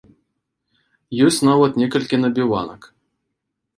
Ёсць 1.27 1.39
нават 1.49 1.71
некалькі 1.81 2.21
набіванак. 2.25 2.81